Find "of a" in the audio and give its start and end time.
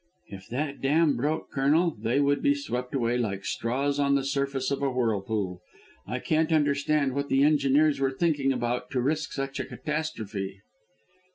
4.71-4.89